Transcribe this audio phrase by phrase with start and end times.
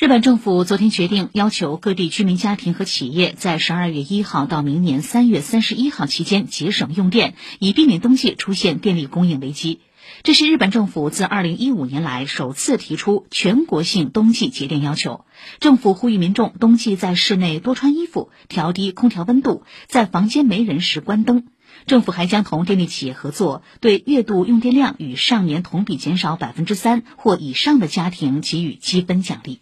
[0.00, 9.80] 日本政府昨天决定要求各地居民家庭和企业在十二月一号到明年三月三十一号期间节省用电以避免冬季出现电力供应危机。
[10.22, 15.26] 这是日本政府自二零一五年来首次提出全国性冬季节电要求。
[15.58, 21.48] 政府呼吁民众冬季在室内多穿衣服调低空调温度在房间没人时关灯。
[21.84, 29.60] 政府还将同电力企业合作对月度用电量与上年同比减少百分之三或以上的家庭给予积分奖励。